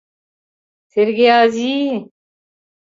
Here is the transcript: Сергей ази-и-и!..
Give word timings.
Сергей 0.93 1.31
ази-и-и!.. 1.41 1.95